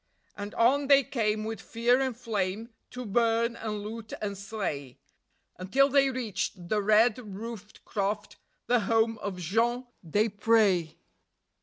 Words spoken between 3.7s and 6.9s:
loot and slay, Until they reached the